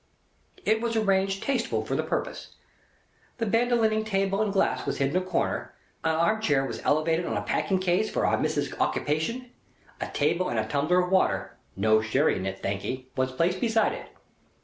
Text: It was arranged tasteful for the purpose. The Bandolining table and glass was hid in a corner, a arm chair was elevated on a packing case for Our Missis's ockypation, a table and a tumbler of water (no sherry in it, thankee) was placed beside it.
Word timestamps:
It 0.65 0.81
was 0.81 0.95
arranged 0.95 1.43
tasteful 1.43 1.85
for 1.85 1.95
the 1.95 2.01
purpose. 2.01 2.55
The 3.37 3.45
Bandolining 3.45 4.03
table 4.03 4.41
and 4.41 4.51
glass 4.51 4.83
was 4.87 4.97
hid 4.97 5.11
in 5.11 5.15
a 5.15 5.21
corner, 5.23 5.75
a 6.03 6.09
arm 6.09 6.41
chair 6.41 6.65
was 6.65 6.81
elevated 6.83 7.27
on 7.27 7.37
a 7.37 7.43
packing 7.43 7.77
case 7.77 8.09
for 8.09 8.25
Our 8.25 8.39
Missis's 8.39 8.73
ockypation, 8.79 9.49
a 10.01 10.07
table 10.07 10.49
and 10.49 10.57
a 10.57 10.65
tumbler 10.67 11.03
of 11.03 11.11
water 11.11 11.55
(no 11.75 12.01
sherry 12.01 12.35
in 12.35 12.47
it, 12.47 12.63
thankee) 12.63 13.11
was 13.15 13.31
placed 13.31 13.61
beside 13.61 13.93
it. 13.93 14.07